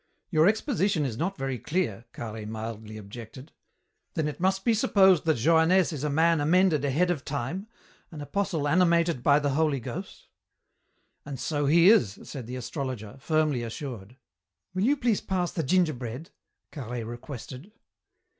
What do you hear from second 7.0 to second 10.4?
of time, an apostle animated by the Holy Ghost?"